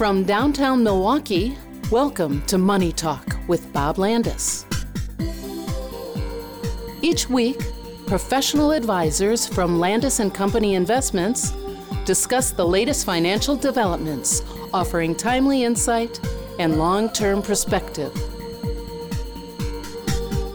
[0.00, 1.58] From downtown Milwaukee,
[1.90, 4.64] welcome to Money Talk with Bob Landaas.
[7.02, 7.60] Each week,
[8.06, 11.52] professional advisors from Landaas and Company Investments
[12.06, 14.42] discuss the latest financial developments,
[14.72, 16.18] offering timely insight
[16.58, 18.14] and long-term perspective.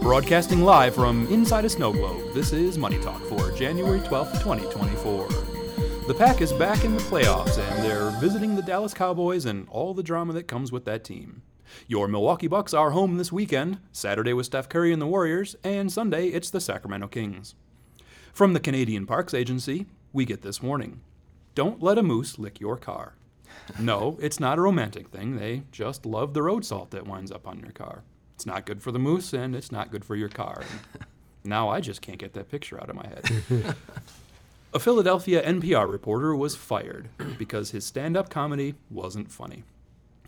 [0.02, 5.45] Broadcasting live from inside a snow globe, this is Money Talk for January 12th, 2024.
[6.08, 9.96] The Pack is back in the playoffs, and they're visiting the Dallas Cowboys and all
[9.96, 11.41] the drama that comes with that team.
[11.88, 15.91] Your Milwaukee Bucks are home this weekend, Saturday with Steph Curry and the Warriors, and
[15.91, 17.55] Sunday it's the Sacramento Kings.
[18.34, 21.02] From the Canadian Parks Agency, we get this warning
[21.55, 23.16] Don't let a moose lick your car.
[23.80, 27.48] No, it's not a romantic thing, they just love the road salt that winds up
[27.48, 28.04] on your car.
[28.35, 30.62] It's not good for the moose, and it's not good for your car.
[30.62, 31.02] And
[31.44, 33.76] now I just can't get that picture out of my head.
[34.75, 37.07] A Philadelphia NPR reporter was fired
[37.38, 39.63] because his stand up comedy wasn't funny.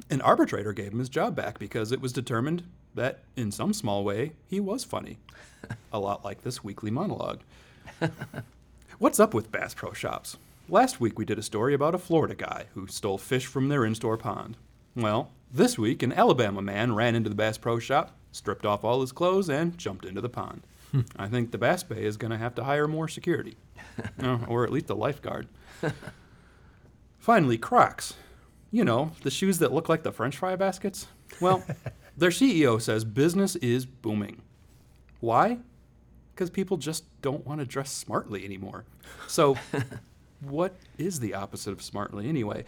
[0.09, 2.63] An arbitrator gave him his job back because it was determined
[2.95, 5.17] that, in some small way, he was funny.
[5.91, 7.41] A lot like this weekly monologue.
[8.99, 10.37] What's up with Bass Pro Shops?
[10.69, 13.83] Last week we did a story about a Florida guy who stole fish from their
[13.83, 14.55] in store pond.
[14.95, 19.01] Well, this week an Alabama man ran into the Bass Pro Shop, stripped off all
[19.01, 20.61] his clothes, and jumped into the pond.
[21.17, 23.57] I think the Bass Bay is going to have to hire more security.
[24.47, 25.47] Or at least a lifeguard.
[27.19, 28.13] Finally, Crocs.
[28.71, 31.07] You know, the shoes that look like the french fry baskets.
[31.39, 31.63] Well,
[32.17, 34.41] their CEO says business is booming.
[35.19, 35.59] Why?
[36.33, 38.85] Because people just don't want to dress smartly anymore.
[39.27, 39.57] So,
[40.41, 42.65] what is the opposite of smartly anyway?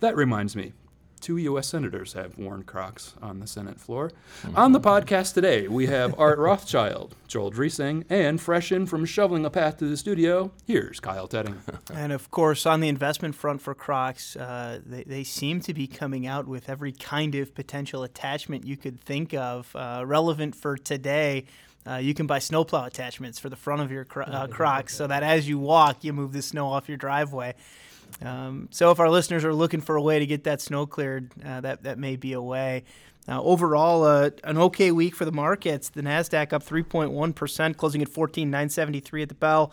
[0.00, 0.72] That reminds me,
[1.20, 1.68] two U.S.
[1.68, 4.12] senators have worn Crocs on the Senate floor.
[4.42, 4.56] Mm-hmm.
[4.56, 9.44] On the podcast today, we have Art Rothschild, Joel Dresang, and fresh in from shoveling
[9.44, 11.56] a path to the studio, here's Kyle Tetting.
[11.94, 15.86] and of course, on the investment front for Crocs, uh, they, they, seem to be
[15.86, 20.76] coming out with every kind of potential attachment you could think of, uh, relevant for
[20.76, 21.44] today.
[21.86, 25.06] Uh, you can buy snowplow attachments for the front of your cro- uh, Crocs so
[25.06, 27.54] that as you walk, you move the snow off your driveway.
[28.22, 31.30] Um, so if our listeners are looking for a way to get that snow cleared,
[31.44, 32.84] uh, that that may be a way.
[33.28, 35.88] Uh, overall, uh, an okay week for the markets.
[35.88, 39.72] The Nasdaq up 3.1 percent, closing at 14,973 at the bell.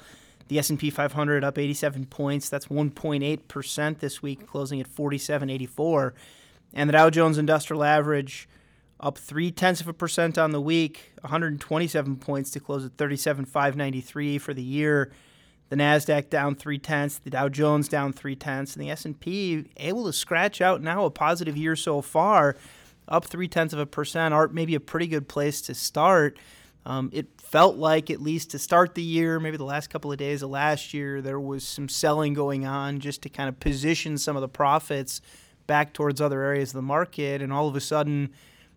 [0.49, 2.49] The S&P 500 up 87 points.
[2.49, 6.13] That's 1.8 percent this week, closing at 47.84.
[6.73, 8.49] And the Dow Jones Industrial Average
[8.99, 14.37] up three tenths of a percent on the week, 127 points to close at 37,593
[14.37, 15.11] for the year
[15.73, 19.19] the Nasdaq down three tenths, the Dow Jones down three tenths, and the S and
[19.19, 22.55] P able to scratch out now a positive year so far,
[23.07, 24.35] up three tenths of a percent.
[24.35, 26.37] Art maybe a pretty good place to start.
[26.85, 30.19] Um, it felt like at least to start the year, maybe the last couple of
[30.19, 34.19] days of last year, there was some selling going on just to kind of position
[34.19, 35.21] some of the profits
[35.65, 38.29] back towards other areas of the market, and all of a sudden,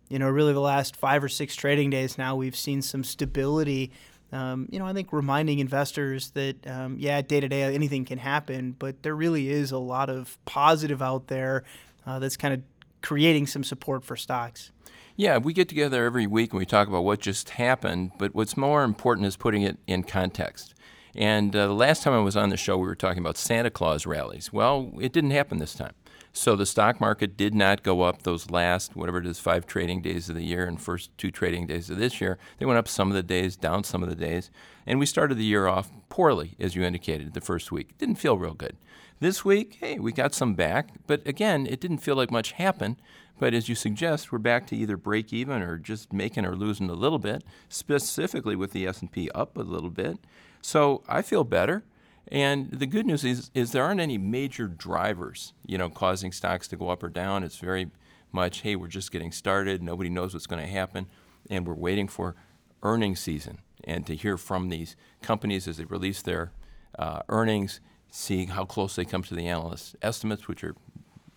[0.09, 3.93] you know, really the last five or six trading days now, we've seen some stability
[4.33, 8.19] um, you know, I think reminding investors that, um, yeah, day to day anything can
[8.19, 11.65] happen, but there really is a lot of positive out there
[12.07, 12.63] uh, that's kind of
[13.03, 14.73] creating some support for stocks.
[15.15, 18.57] Yeah, we get together every week and we talk about what just happened, but what's
[18.57, 20.75] more important is putting it in context.
[21.15, 23.71] And uh, the last time I was on the show, we were talking about Santa
[23.71, 24.53] Claus rallies.
[24.53, 25.95] Well, it didn't happen this time.
[26.37, 30.03] So the stock market did not go up those last, whatever it is, five trading
[30.03, 32.37] days of the year and first two trading days of this year.
[32.59, 34.51] They went up some of the days, down some of the days.
[34.87, 37.89] And we started the year off poorly, as you indicated, the first week.
[37.89, 38.77] It didn't feel real good.
[39.19, 42.97] This week, hey, we got some back, but again, it didn't feel like much happened.
[43.39, 46.91] But as you suggest, we're back to either break even or just making or losing
[46.91, 50.19] a little bit, specifically with the S&P up a little bit.
[50.61, 51.85] So I feel better.
[52.29, 56.67] And the good news is, is there aren't any major drivers, you know, causing stocks
[56.69, 57.45] to go up or down.
[57.45, 57.91] It's very
[58.33, 59.83] much, hey, we're just getting started.
[59.83, 61.07] Nobody knows what's going to happen,
[61.49, 62.35] and we're waiting for
[62.83, 66.51] earnings season and to hear from these companies as they release their
[66.99, 70.75] uh, earnings, see how close they come to the analyst estimates, which are,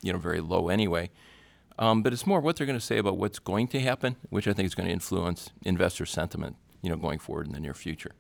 [0.01, 1.09] you know, very low anyway.
[1.77, 4.47] Um, but it's more what they're going to say about what's going to happen, which
[4.47, 7.73] I think is going to influence investor sentiment, you know, going forward in the near
[7.73, 8.11] future.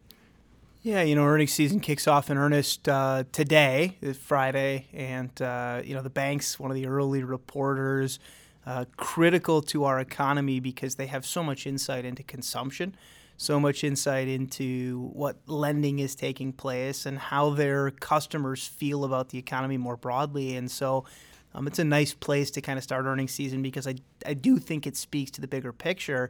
[0.81, 5.93] Yeah, you know, earnings season kicks off in earnest uh, today, Friday, and uh, you
[5.93, 8.17] know the banks, one of the early reporters,
[8.65, 12.95] uh, critical to our economy because they have so much insight into consumption,
[13.35, 19.29] so much insight into what lending is taking place and how their customers feel about
[19.29, 21.05] the economy more broadly, and so.
[21.51, 24.59] Um, it's a nice place to kind of start earnings season because I, I do
[24.59, 26.29] think it speaks to the bigger picture.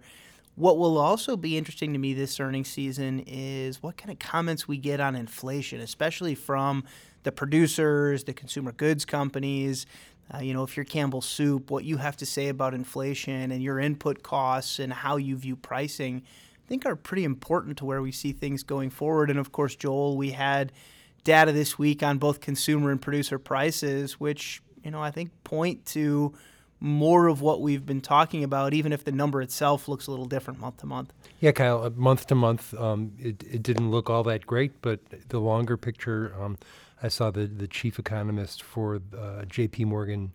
[0.60, 4.68] What will also be interesting to me this earnings season is what kind of comments
[4.68, 6.84] we get on inflation, especially from
[7.24, 9.86] the producers, the consumer goods companies.
[10.34, 13.64] uh, you know, if you're Campbell Soup, what you have to say about inflation and
[13.64, 16.24] your input costs and how you view pricing,
[16.66, 19.30] I think are pretty important to where we see things going forward.
[19.30, 20.74] And of course, Joel, we had
[21.24, 25.86] data this week on both consumer and producer prices, which, you know, I think point
[25.88, 26.34] to
[26.80, 30.26] more of what we've been talking about, even if the number itself looks a little
[30.26, 31.14] different month to month.
[31.40, 35.00] Yeah, Kyle, uh, month to month, um, it, it didn't look all that great, but
[35.30, 36.58] the longer picture, um,
[37.04, 40.34] I saw the, the chief economist for uh, JP Morgan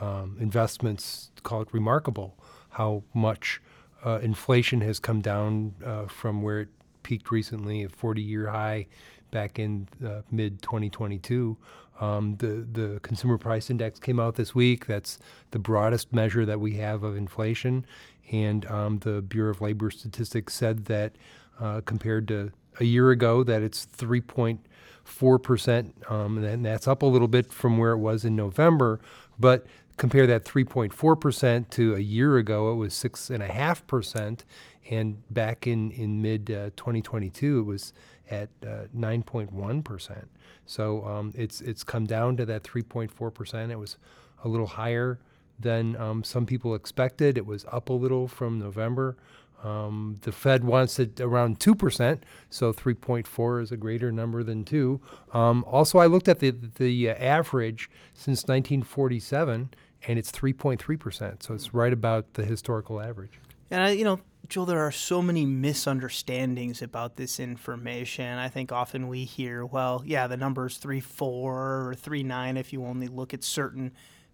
[0.00, 2.36] um, Investments call it remarkable
[2.70, 3.62] how much
[4.04, 6.68] uh, inflation has come down uh, from where it
[7.02, 8.86] peaked recently, a 40 year high
[9.30, 11.56] back in uh, mid 2022.
[12.00, 14.86] Um, the the consumer price index came out this week.
[14.86, 15.18] That's
[15.50, 17.86] the broadest measure that we have of inflation,
[18.30, 21.16] and um, the Bureau of Labor Statistics said that
[21.60, 27.06] uh, compared to a year ago, that it's 3.4 percent, um, and that's up a
[27.06, 29.00] little bit from where it was in November.
[29.38, 29.66] But
[29.96, 34.44] compare that 3.4 percent to a year ago, it was six and a half percent,
[34.90, 37.92] and back in in mid uh, 2022, it was
[38.30, 40.28] at uh, 9.1 percent.
[40.64, 43.72] So um, it's it's come down to that 3.4 percent.
[43.72, 43.96] It was
[44.44, 45.18] a little higher
[45.58, 47.38] than um, some people expected.
[47.38, 49.16] It was up a little from November.
[49.62, 52.20] Um, the Fed wants it around 2%,
[52.50, 55.00] so 3.4 is a greater number than 2.
[55.32, 59.70] Um, also, I looked at the, the uh, average since 1947,
[60.06, 63.40] and it's 3.3%, so it's right about the historical average.
[63.70, 68.38] And, I, you know, Joel, there are so many misunderstandings about this information.
[68.38, 72.72] I think often we hear, well, yeah, the number's 3 4 or 3 9 if
[72.72, 73.92] you only look at certain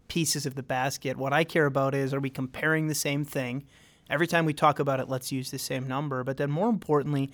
[0.08, 1.16] pieces of the basket.
[1.16, 3.64] What I care about is are we comparing the same thing?
[4.10, 6.24] Every time we talk about it, let's use the same number.
[6.24, 7.30] But then more importantly,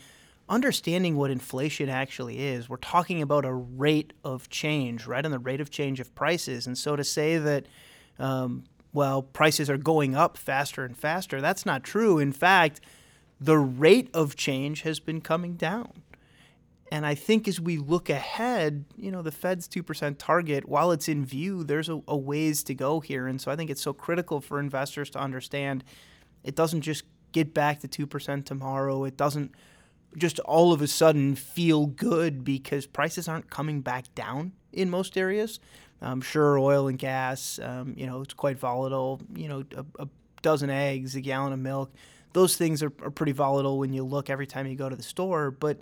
[0.49, 2.69] understanding what inflation actually is.
[2.69, 5.25] We're talking about a rate of change, right?
[5.25, 6.67] And the rate of change of prices.
[6.67, 7.67] And so to say that,
[8.19, 11.41] um, well, prices are going up faster and faster.
[11.41, 12.19] That's not true.
[12.19, 12.81] In fact,
[13.41, 16.03] the rate of change has been coming down.
[16.91, 21.09] And I think as we look ahead, you know, the Fed's 2% target, while it's
[21.09, 23.27] in view, there's a, a, ways to go here.
[23.27, 25.85] And so I think it's so critical for investors to understand
[26.45, 29.05] it doesn't just get back to 2% tomorrow.
[29.05, 29.53] It doesn't
[30.17, 35.17] just all of a sudden feel good because prices aren't coming back down in most
[35.17, 35.61] areas.
[36.01, 39.21] I'm sure oil and gas, um, you know, it's quite volatile.
[39.35, 40.09] You know, a, a,
[40.41, 41.93] dozen eggs, a gallon of milk,
[42.33, 45.03] those things are, are pretty volatile when you look every time you go to the
[45.03, 45.51] store.
[45.51, 45.81] But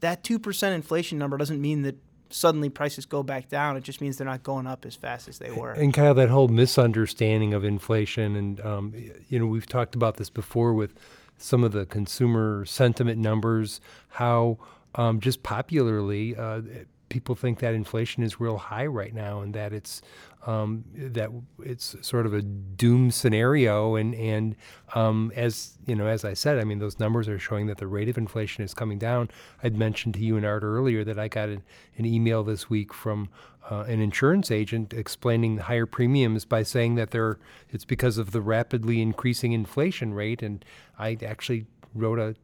[0.00, 1.96] that 2% inflation number doesn't mean that
[2.30, 3.76] suddenly prices go back down.
[3.76, 5.72] It just means they're not going up as fast as they were.
[5.72, 8.94] And kind of that whole misunderstanding of inflation, and um,
[9.28, 10.94] you know, we've talked about this before with
[11.38, 14.58] some of the consumer sentiment numbers, how
[14.94, 16.62] um, just popularly uh,
[17.08, 20.02] people think that inflation is real high right now and that it's
[20.46, 21.30] um, that
[21.64, 24.56] it's sort of a doom scenario and and
[24.94, 27.86] um, as you know as I said I mean those numbers are showing that the
[27.86, 29.30] rate of inflation is coming down.
[29.62, 31.62] I'd mentioned to you and Art earlier that I got an,
[31.96, 33.28] an email this week from
[33.70, 37.38] uh, an insurance agent explaining the higher premiums by saying that they're
[37.70, 40.42] it's because of the rapidly increasing inflation rate.
[40.42, 40.64] And
[40.98, 42.36] I actually wrote a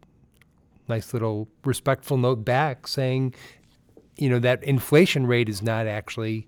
[0.88, 3.34] nice little respectful note back saying
[4.16, 6.46] you know that inflation rate is not actually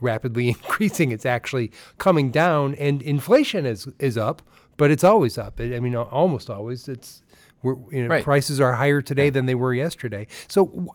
[0.00, 1.12] rapidly increasing.
[1.12, 4.42] It's actually coming down and inflation is is up
[4.76, 5.60] but it's always up.
[5.60, 6.88] I mean almost always.
[6.88, 7.22] It's
[7.62, 8.24] we're, you know, right.
[8.24, 10.26] prices are higher today than they were yesterday.
[10.48, 10.88] So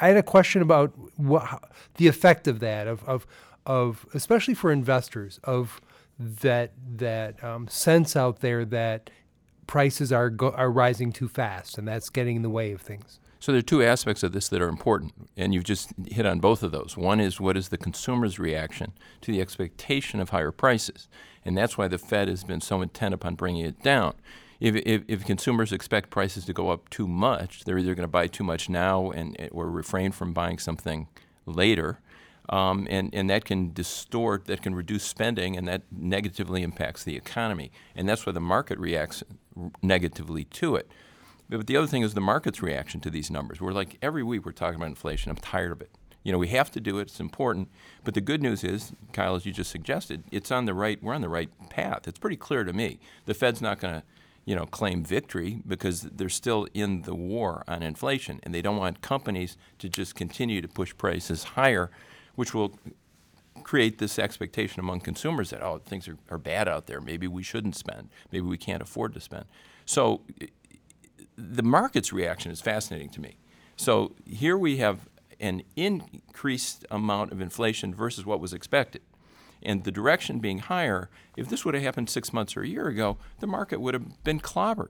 [0.00, 3.26] i had a question about what the effect of that of of
[3.66, 5.80] of especially for investors of
[6.18, 9.10] that that um, sense out there that
[9.66, 13.18] prices are go, are rising too fast and that's getting in the way of things
[13.40, 16.40] so there are two aspects of this that are important, and you've just hit on
[16.40, 16.96] both of those.
[16.96, 21.08] One is what is the consumer's reaction to the expectation of higher prices,
[21.44, 24.14] and that's why the Fed has been so intent upon bringing it down.
[24.60, 28.08] If, if, if consumers expect prices to go up too much, they're either going to
[28.08, 31.06] buy too much now and or refrain from buying something
[31.46, 32.00] later,
[32.48, 37.16] um, and, and that can distort, that can reduce spending, and that negatively impacts the
[37.16, 37.70] economy.
[37.94, 39.22] And that's why the market reacts
[39.82, 40.90] negatively to it.
[41.48, 43.60] But the other thing is the market's reaction to these numbers.
[43.60, 45.30] We're like every week we're talking about inflation.
[45.30, 45.90] I'm tired of it.
[46.22, 47.02] You know, we have to do it.
[47.02, 47.68] It's important.
[48.04, 51.02] But the good news is, Kyle, as you just suggested, it's on the right.
[51.02, 52.06] We're on the right path.
[52.06, 52.98] It's pretty clear to me.
[53.24, 54.02] The Fed's not going to,
[54.44, 58.76] you know, claim victory because they're still in the war on inflation, and they don't
[58.76, 61.90] want companies to just continue to push prices higher,
[62.34, 62.78] which will
[63.62, 67.00] create this expectation among consumers that oh things are, are bad out there.
[67.00, 68.08] Maybe we shouldn't spend.
[68.32, 69.44] Maybe we can't afford to spend.
[69.84, 70.22] So
[71.36, 73.36] the market's reaction is fascinating to me.
[73.76, 75.08] So here we have
[75.40, 79.02] an increased amount of inflation versus what was expected.
[79.62, 82.86] and the direction being higher, if this would have happened six months or a year
[82.88, 84.88] ago, the market would have been clobbered.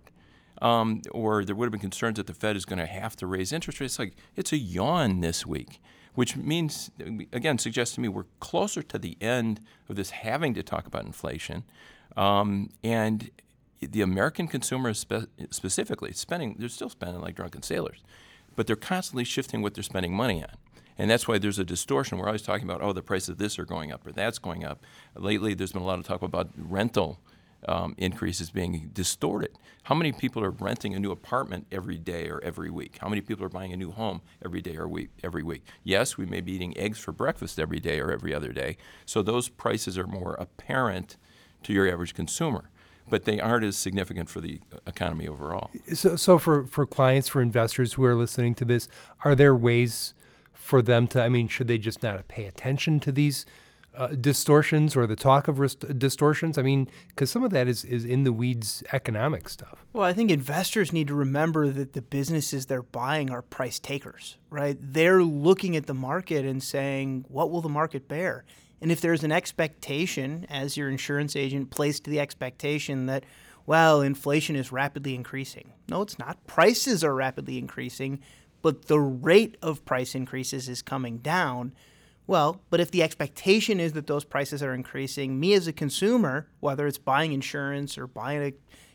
[0.61, 3.29] Um, or there would have been concerns that the Fed is going to have to
[3.29, 3.99] raise interest rates.
[3.99, 5.81] Like it's a yawn this week,
[6.15, 6.91] which means,
[7.33, 11.05] again, suggests to me we're closer to the end of this having to talk about
[11.05, 11.63] inflation.
[12.17, 13.31] Um, and
[13.81, 18.03] the American consumer spe- specifically spending, they're still spending like drunken sailors,
[18.57, 20.57] but they're constantly shifting what they're spending money on.
[20.99, 22.19] And that's why there's a distortion.
[22.19, 24.65] We're always talking about, oh, the price of this are going up or that's going
[24.65, 24.83] up.
[25.15, 27.21] Lately, there's been a lot of talk about rental
[27.67, 29.51] um, increases being distorted.
[29.85, 32.99] How many people are renting a new apartment every day or every week?
[33.01, 35.65] How many people are buying a new home every day or week, every week?
[35.85, 38.77] Yes, we may be eating eggs for breakfast every day or every other day.
[39.07, 41.17] So those prices are more apparent
[41.63, 42.71] to your average consumer
[43.09, 45.71] but they aren't as significant for the economy overall.
[45.95, 48.89] So, so for, for clients, for investors who are listening to this,
[49.25, 50.15] are there ways
[50.53, 53.47] for them to, I mean, should they just not pay attention to these
[53.95, 56.59] uh, distortions or the talk of rest- distortions?
[56.59, 59.85] I mean, because some of that is, is in the weeds economic stuff.
[59.93, 64.37] Well, I think investors need to remember that the businesses they're buying are price takers,
[64.51, 64.77] right?
[64.81, 68.45] They're looking at the market and saying, what will the market bear?
[68.81, 73.25] And if there's an expectation, as your insurance agent placed the expectation that,
[73.67, 75.73] well, inflation is rapidly increasing.
[75.89, 76.47] No, it's not.
[76.47, 78.21] Prices are rapidly increasing,
[78.63, 81.73] but the rate of price increases is coming down.
[82.29, 86.47] Well, but if the expectation is that those prices are increasing, me as a consumer,
[86.61, 88.53] whether it's buying insurance or buying a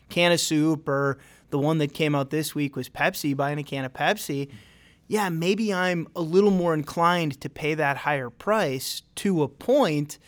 [0.08, 1.18] can of soup or
[1.50, 4.52] the one that came out this week was Pepsi, buying a can of Pepsi,
[5.08, 10.20] yeah, maybe I'm a little more inclined to pay that higher price to a point.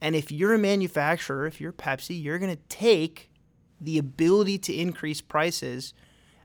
[0.00, 3.30] And if you're a manufacturer, if you're Pepsi, you're going to take
[3.80, 5.92] the ability to increase prices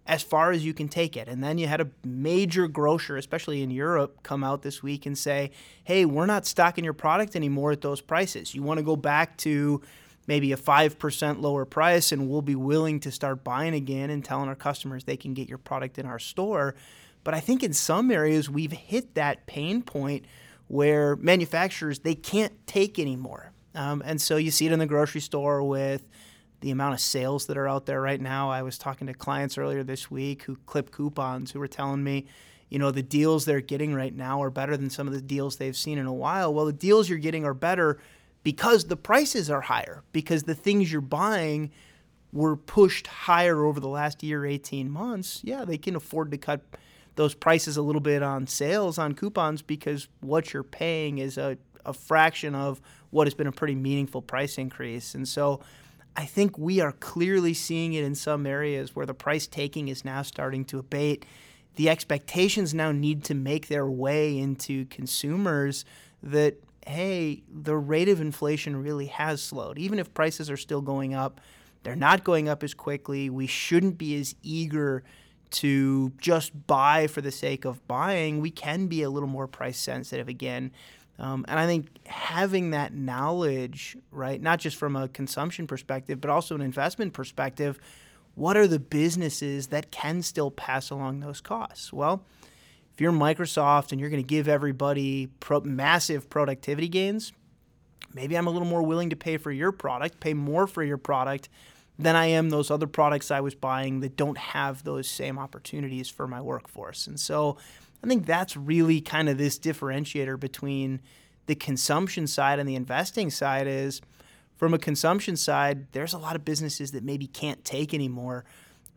[0.10, 1.28] as far as you can take it.
[1.28, 5.16] And then you had a major grocer, especially in Europe, come out this week and
[5.16, 5.52] say,
[5.84, 8.56] hey, we're not stocking your product anymore at those prices.
[8.56, 9.84] You want to go back to
[10.26, 14.50] maybe a 5% lower price, and we'll be willing to start buying again and telling
[14.50, 16.74] our customers they can get your product in our store.
[17.24, 20.26] But I think in some areas we've hit that pain point
[20.68, 23.52] where manufacturers they can't take anymore.
[23.76, 26.08] Um, and so you see it in the grocery store with
[26.62, 28.50] the amount of sales that are out there right now.
[28.50, 32.26] I was talking to clients earlier this week who clip coupons who were telling me,
[32.70, 35.56] you know, the deals they're getting right now are better than some of the deals
[35.56, 36.54] they've seen in a while.
[36.54, 38.00] Well, the deals you're getting are better
[38.44, 41.72] because the prices are higher, because the things you're buying
[42.32, 45.42] were pushed higher over the last year, 18 months.
[45.44, 46.62] Yeah, they can afford to cut
[47.16, 51.58] those prices a little bit on sales on coupons because what you're paying is a,
[51.86, 55.16] a fraction of what has been a pretty meaningful price increase.
[55.16, 55.60] And so
[56.20, 60.04] I think we are clearly seeing it in some areas where the price taking is
[60.04, 61.26] now starting to abate.
[61.78, 65.86] The expectations now need to make their way into consumers
[66.22, 69.80] that, hey, the rate of inflation really has slowed.
[69.80, 71.40] Even if prices are still going up,
[71.84, 73.30] they're not going up as quickly.
[73.30, 75.06] We shouldn't be as eager
[75.52, 79.80] to just buy for the sake of buying, we can be a little more price
[79.80, 80.72] sensitive again.
[81.20, 86.30] Um, and I think having that knowledge, right, not just from a consumption perspective, but
[86.30, 87.78] also an investment perspective,
[88.36, 91.92] what are the businesses that can still pass along those costs?
[91.92, 92.24] Well,
[92.94, 97.34] if you're Microsoft and you're going to give everybody pro- massive productivity gains,
[98.14, 100.98] maybe I'm a little more willing to pay for your product, pay more for your
[100.98, 101.50] product
[101.98, 106.08] than I am those other products I was buying that don't have those same opportunities
[106.08, 107.08] for my workforce.
[107.08, 107.58] And so
[108.04, 111.02] I think that's really kind of this differentiator between
[111.48, 114.02] the consumption side and the investing side is
[114.60, 118.44] from a consumption side, there's a lot of businesses that maybe can't take anymore.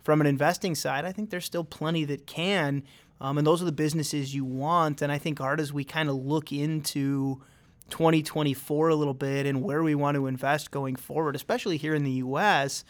[0.02, 2.82] From an investing side, I think there's still plenty that can.
[3.20, 5.00] Um, and those are the businesses you want.
[5.00, 7.40] And I think, Art, as we kind of look into
[7.90, 12.02] 2024 a little bit and where we want to invest going forward, especially here in
[12.02, 12.84] the U.S.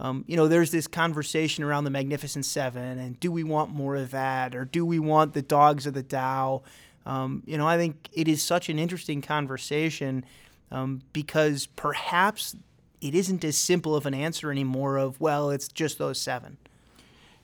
[0.00, 3.96] Um, you know, there's this conversation around the Magnificent Seven, and do we want more
[3.96, 6.62] of that, or do we want the dogs of the Dow?
[7.06, 10.24] Um, you know, I think it is such an interesting conversation
[10.70, 12.56] um, because perhaps
[13.00, 14.96] it isn't as simple of an answer anymore.
[14.96, 16.56] Of well, it's just those seven.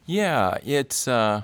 [0.07, 1.07] Yeah, it's.
[1.07, 1.43] Uh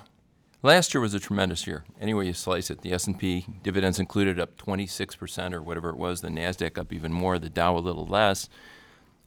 [0.67, 1.85] Last year was a tremendous year.
[2.01, 6.23] Any way you slice it, the S&P dividends included up 26% or whatever it was.
[6.23, 7.39] The Nasdaq up even more.
[7.39, 8.49] The Dow a little less.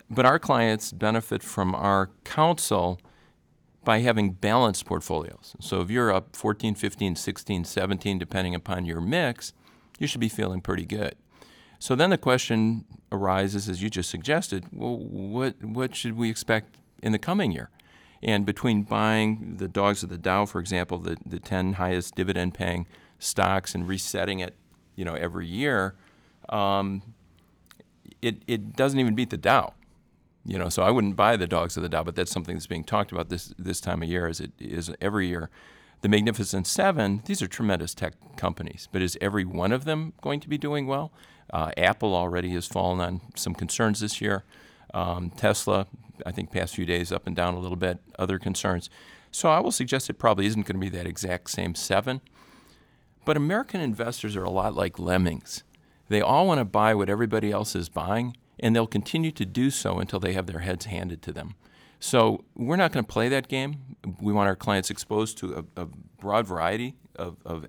[0.09, 2.99] But our clients benefit from our counsel
[3.83, 5.55] by having balanced portfolios.
[5.59, 9.53] So if you're up 14, 15, 16, 17, depending upon your mix,
[9.99, 11.15] you should be feeling pretty good.
[11.79, 16.75] So then the question arises, as you just suggested, well, what what should we expect
[17.01, 17.69] in the coming year?
[18.21, 22.53] And between buying the dogs of the Dow, for example, the, the 10 highest dividend
[22.53, 22.85] paying
[23.17, 24.55] stocks and resetting it,
[24.95, 25.95] you know, every year,
[26.49, 27.01] um,
[28.21, 29.73] it, it doesn't even beat the Dow.
[30.45, 32.67] You know, so I wouldn't buy the dogs of the Dow, but that's something that's
[32.67, 35.49] being talked about this this time of year, as it is every year.
[36.01, 40.39] The Magnificent Seven, these are tremendous tech companies, but is every one of them going
[40.39, 41.11] to be doing well?
[41.51, 44.43] Uh, Apple already has fallen on some concerns this year.
[44.93, 45.87] Um, Tesla,
[46.25, 47.99] I think, past few days up and down a little bit.
[48.17, 48.89] Other concerns.
[49.31, 52.21] So I will suggest it probably isn't going to be that exact same seven.
[53.25, 55.63] But American investors are a lot like lemmings.
[56.07, 59.69] They all want to buy what everybody else is buying, and they'll continue to do
[59.69, 61.55] so until they have their heads handed to them.
[61.99, 63.97] So we're not going to play that game.
[64.21, 65.87] We want our clients exposed to a, a
[66.19, 67.67] broad variety of, of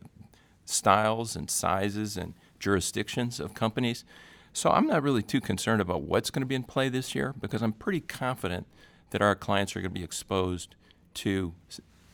[0.65, 4.05] styles and sizes and jurisdictions of companies.
[4.53, 7.35] So I'm not really too concerned about what's going to be in play this year
[7.41, 8.67] because I'm pretty confident
[9.11, 10.77] that our clients are going to be exposed
[11.15, 11.55] to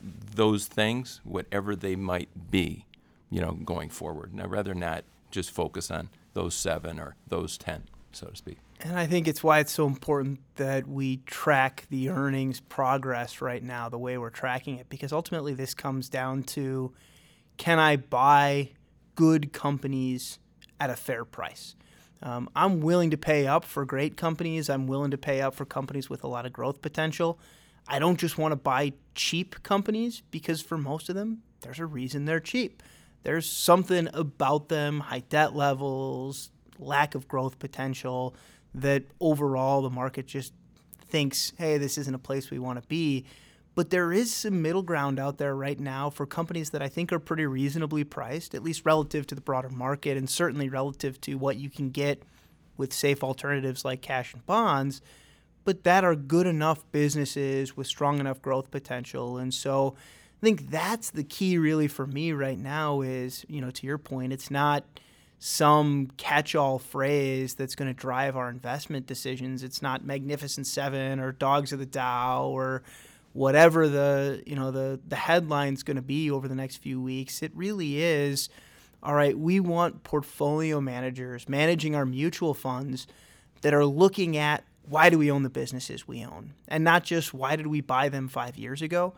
[0.01, 2.85] those things, whatever they might be,
[3.29, 4.31] you know, going forward.
[4.31, 8.57] And I'd rather not just focus on those seven or those ten, so to speak.
[8.81, 13.63] And I think it's why it's so important that we track the earnings progress right
[13.63, 16.93] now, the way we're tracking it, because ultimately this comes down to
[17.57, 18.71] can I buy
[19.15, 20.37] good companies
[20.79, 21.75] at a fair price?
[22.21, 24.69] Um, I'm willing to pay up for great companies.
[24.69, 27.39] I'm willing to pay up for companies with a lot of growth potential.
[27.87, 31.85] I don't just want to buy cheap companies because for most of them, there's a
[31.85, 32.83] reason they're cheap.
[33.23, 38.35] There's something about them, high debt levels, lack of growth potential,
[38.75, 40.53] that overall the market just
[41.07, 43.25] thinks, hey, this isn't a place we want to be.
[43.75, 47.13] But there is some middle ground out there right now for companies that I think
[47.13, 51.35] are pretty reasonably priced, at least relative to the broader market and certainly relative to
[51.35, 52.23] what you can get
[52.75, 55.01] with safe alternatives like cash and bonds,
[55.63, 59.37] but that are good enough businesses with strong enough growth potential.
[59.37, 59.95] And so
[60.41, 63.97] I think that's the key really for me right now is, you know, to your
[63.97, 64.83] point, it's not–
[65.39, 69.63] some catch-all phrase that's going to drive our investment decisions.
[69.63, 72.81] It's not Magnificent Seven or Dogs of the Dow or
[73.33, 77.43] whatever the you know the the headline's going to be over the next few weeks.
[77.43, 78.49] It really is.
[79.03, 83.05] All right, we want portfolio managers managing our mutual funds
[83.61, 87.33] that are looking at why do we own the businesses we own, and not just
[87.33, 89.13] why did we buy them five years ago,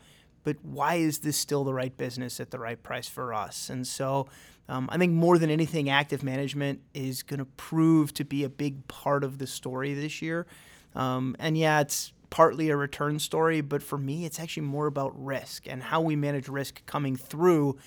[0.49, 3.69] but why is this still the right business at the right price for us?
[3.69, 4.27] And so
[4.67, 8.49] um, I think more than anything, active management is going to prove to be a
[8.49, 10.47] big part of the story this year.
[10.95, 15.11] Um, and yeah, it's partly a return story, but for me, it's actually more about
[15.23, 17.77] risk and how we manage risk coming through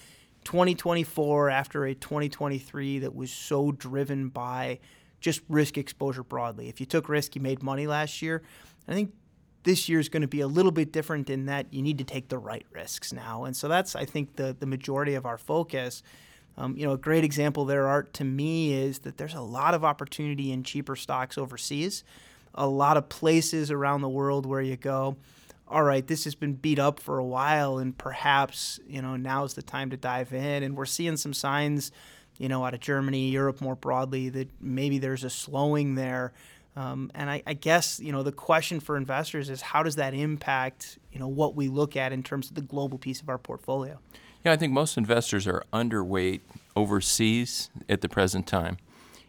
[0.44, 4.78] 2024 after a 2023 that was so driven by
[5.20, 6.68] just risk exposure broadly.
[6.68, 8.44] If you took risk, you made money last year.
[8.86, 9.12] I think
[9.64, 12.04] this year is going to be a little bit different in that you need to
[12.04, 13.44] take the right risks now.
[13.44, 16.02] And so that's, I think, the, the majority of our focus.
[16.56, 19.74] Um, you know, a great example there, Art, to me is that there's a lot
[19.74, 22.04] of opportunity in cheaper stocks overseas,
[22.54, 25.16] a lot of places around the world where you go,
[25.68, 29.54] all right, this has been beat up for a while, and perhaps, you know, now's
[29.54, 30.62] the time to dive in.
[30.62, 31.90] And we're seeing some signs,
[32.36, 36.34] you know, out of Germany, Europe more broadly, that maybe there's a slowing there.
[36.74, 40.14] Um, and I, I, guess you know the question for investors is how does that
[40.14, 43.36] impact you know what we look at in terms of the global piece of our
[43.36, 43.98] portfolio?
[44.44, 46.40] Yeah, I think most investors are underweight
[46.74, 48.78] overseas at the present time.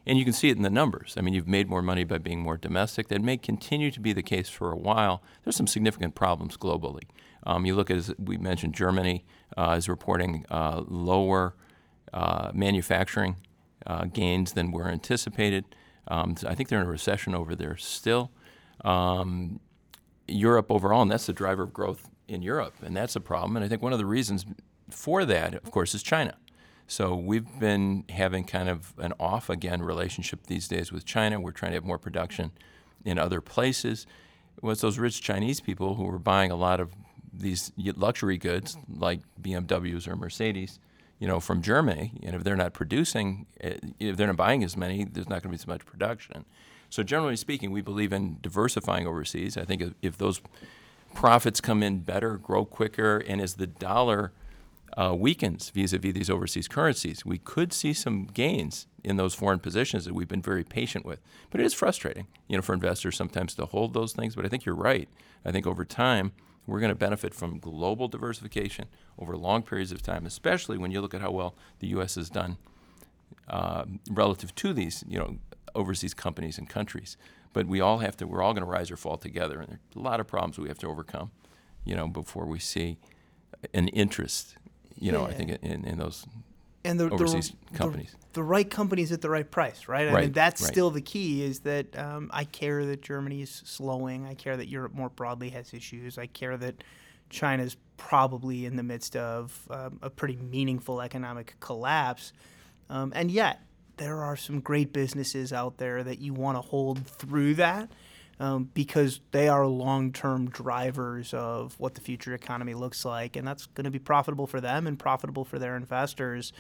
[0.06, 1.16] And you can see it in the numbers.
[1.18, 3.08] I mean, you've made more money by being more domestic.
[3.08, 5.22] That may continue to be the case for a while.
[5.44, 7.04] There's some significant problems globally.
[7.46, 9.24] Um, you look at, as we mentioned, Germany
[9.56, 11.56] uh, is reporting uh, lower
[12.12, 13.38] uh, manufacturing
[13.86, 15.66] uh, gains than were anticipated.
[16.08, 18.32] Um, I think they're in a recession over there still.
[18.84, 19.60] Um,
[20.28, 23.56] Europe overall, and that's the driver of growth in Europe, and that's a problem.
[23.56, 24.46] And I think one of the reasons
[24.90, 26.38] for that, of course, is China.
[26.88, 31.40] So we've been having kind of an off again relationship these days with China.
[31.40, 32.52] We're trying to have more production
[33.06, 34.06] in other places.
[34.62, 36.94] Well, it's those rich Chinese people who are buying a lot of
[37.32, 40.80] these luxury goods like BMWs or Mercedes,
[41.24, 42.12] you know, from Germany.
[42.22, 45.54] And if they're not producing, eh, if they're not buying as many, there's not going
[45.54, 46.44] to be so much production.
[46.90, 49.56] So generally speaking, we believe in diversifying overseas.
[49.56, 50.42] I think if, if those
[51.14, 54.34] profits come in better, grow quicker, and as the dollar–
[54.98, 60.06] uh, weakens vis-a-vis these overseas currencies, we could see some gains in those foreign positions
[60.06, 61.20] that we've been very patient with.
[61.50, 64.36] But it is frustrating, you know, for investors sometimes to hold those things.
[64.36, 65.10] But I think you're right.
[65.44, 66.32] I think over time
[66.66, 68.86] we're going to benefit from global diversification
[69.20, 72.16] over long periods of time, especially when you look at how well the U.S.
[72.16, 72.58] has done
[73.48, 75.38] uh, relative to these, you know,
[75.76, 77.18] overseas companies and countries.
[77.52, 78.28] But we all have to.
[78.28, 80.70] We're all going to rise or fall together, and there's a lot of problems we
[80.70, 81.32] have to overcome,
[81.84, 82.98] you know, before we see
[83.74, 84.58] an interest
[85.00, 86.26] you know, I think in, in those
[86.86, 88.12] and the, overseas the, companies.
[88.12, 90.08] The, the, right companies at the right price, right?
[90.08, 90.72] I right, mean, that's right.
[90.72, 91.44] still the key.
[91.44, 94.26] Is that um, I care that Germany is slowing.
[94.26, 96.18] I care that Europe more broadly has issues.
[96.18, 96.84] I care that
[97.30, 102.34] China's probably in the midst of um, a pretty meaningful economic collapse,
[102.90, 103.62] um, and yet
[103.98, 107.92] there are some great businesses out there that you want to hold through that.
[108.44, 113.48] Um, because they are long term drivers of what the future economy looks like, and
[113.48, 116.52] that's going to be profitable for them and profitable for their investors.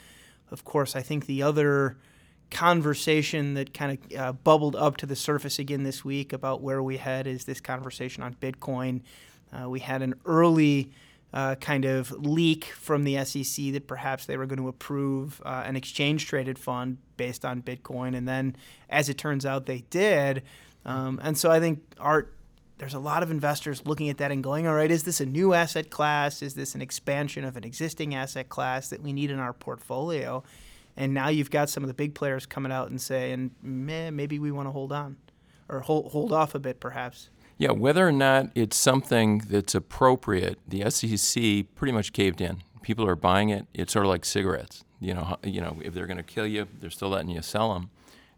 [0.50, 1.98] Of course, I think the other
[2.50, 6.82] conversation that kind of uh, bubbled up to the surface again this week about where
[6.82, 9.02] we head is this conversation on Bitcoin.
[9.52, 10.90] Uh, we had an early
[11.34, 15.64] uh, kind of leak from the SEC that perhaps they were going to approve uh,
[15.66, 18.16] an exchange traded fund based on Bitcoin.
[18.16, 18.56] And then,
[18.90, 20.44] as it turns out, they did.
[20.86, 22.34] Um, and so I think Art,
[22.78, 25.26] there's a lot of investors looking at that and going, all right, is this a
[25.26, 26.42] new asset class?
[26.42, 30.44] Is this an expansion of an existing asset class that we need in our portfolio?
[30.98, 34.52] And now you've got some of the big players coming out and saying, maybe we
[34.52, 35.18] want to hold on
[35.70, 37.30] or hold, hold off a bit, perhaps.
[37.58, 42.62] Yeah, whether or not it's something that's appropriate, the SEC pretty much caved in.
[42.82, 43.68] People are buying it.
[43.74, 44.84] It's sort of like cigarettes.
[45.00, 47.74] You know, you know, if they're going to kill you, they're still letting you sell
[47.74, 47.90] them.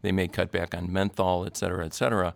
[0.06, 2.36] They may cut back on menthol, et cetera, et cetera.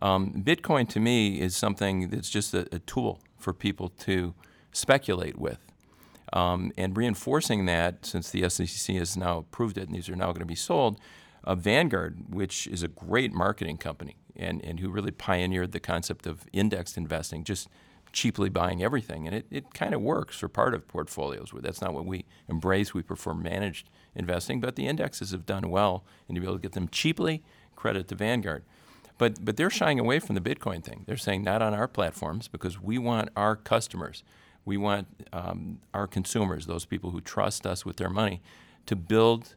[0.00, 4.34] Um, Bitcoin to me is something that's just a, a tool for people to
[4.70, 5.58] speculate with.
[6.32, 10.26] Um, and reinforcing that, since the SEC has now approved it and these are now
[10.26, 11.00] going to be sold,
[11.42, 16.24] uh, Vanguard, which is a great marketing company and, and who really pioneered the concept
[16.24, 17.68] of indexed investing, just
[18.18, 19.28] cheaply buying everything.
[19.28, 21.52] And it, it kind of works for part of portfolios.
[21.54, 22.92] That's not what we embrace.
[22.92, 26.62] We prefer managed investing, but the indexes have done well, and to be able to
[26.62, 27.44] get them cheaply,
[27.76, 28.64] credit to Vanguard.
[29.18, 31.04] But, but they're shying away from the Bitcoin thing.
[31.06, 34.24] They're saying not on our platforms because we want our customers,
[34.64, 38.42] we want um, our consumers, those people who trust us with their money,
[38.86, 39.54] to build,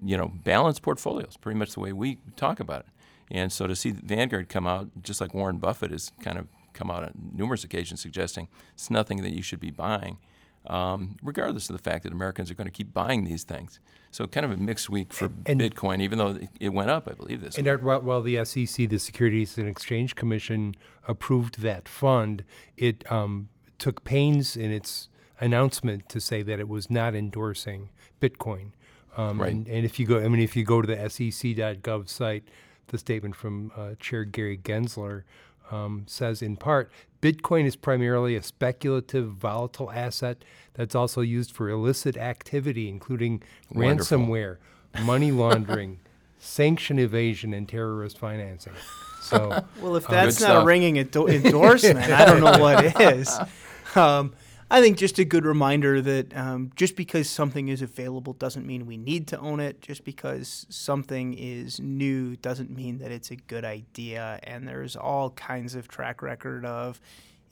[0.00, 1.36] you know, balanced portfolios.
[1.36, 2.86] Pretty much the way we talk about it.
[3.32, 6.90] And so to see Vanguard come out, just like Warren Buffett is kind of come
[6.90, 10.18] out on numerous occasions suggesting it's nothing that you should be buying,
[10.66, 13.80] um, regardless of the fact that Americans are going to keep buying these things.
[14.10, 17.12] So kind of a mixed week for And- Bitcoin, even though it went up, I
[17.14, 17.56] believe this.
[17.56, 17.70] And week.
[17.72, 20.74] Art, while, while the SEC, the Securities and Exchange Commission,
[21.06, 22.44] approved that fund,
[22.76, 25.08] it um, took pains in its
[25.40, 28.72] announcement to say that it was not endorsing Bitcoin.
[29.18, 29.52] Um, Right.
[29.52, 32.44] and, and if you go, I mean, if you go to the SEC.gov site,
[32.88, 35.22] the statement from uh, Chair Gary Gensler
[35.70, 36.90] um, says, in part,
[37.22, 44.18] Bitcoin is primarily a speculative, volatile asset that's also used for illicit activity, including Wonderful.
[44.18, 44.56] ransomware,
[45.02, 45.98] money laundering,
[46.38, 48.74] sanction evasion, and terrorist financing.
[49.22, 52.84] So, Well, if Uh, that's good not a ringing endo- endorsement, I don't know what
[53.00, 53.36] is.
[53.96, 54.34] Um,
[54.68, 58.84] I think just a good reminder that um, just because something is available doesn't mean
[58.84, 59.80] we need to own it.
[59.80, 64.40] Just because something is new doesn't mean that it's a good idea.
[64.42, 67.00] And there's all kinds of track record of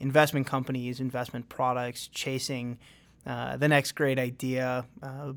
[0.01, 2.79] investment companies, investment products chasing
[3.25, 5.33] uh, the next great idea, uh,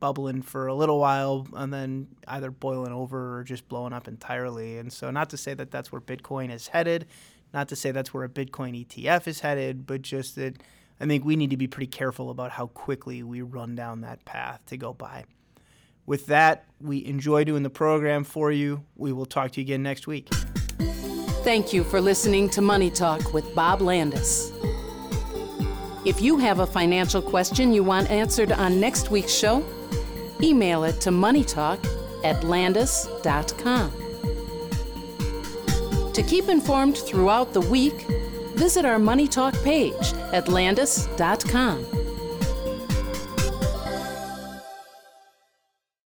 [0.00, 4.78] bubbling for a little while, and then either boiling over or just blowing up entirely.
[4.78, 7.06] And so, not to say that that's where Bitcoin is headed,
[7.54, 10.60] not to say that's where a Bitcoin ETF is headed, but just that
[11.00, 14.24] I think we need to be pretty careful about how quickly we run down that
[14.26, 15.24] path to go by.
[16.04, 18.84] With that, we enjoy doing the program for you.
[18.96, 20.28] We will talk to you again next week.
[21.42, 24.52] Thank you for listening to Money Talk with Bob Landaas.
[26.04, 29.64] If you have a financial question you want answered on next week's show,
[30.42, 31.78] email it to moneytalk
[32.24, 33.92] at landaas.com.
[36.12, 38.06] To keep informed throughout the week,
[38.60, 41.99] visit our Money Talk page at landaas.com.